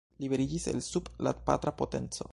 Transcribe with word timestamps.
Liberiĝis 0.23 0.65
el 0.71 0.81
sub 0.87 1.11
la 1.29 1.35
patra 1.51 1.79
potenco. 1.83 2.29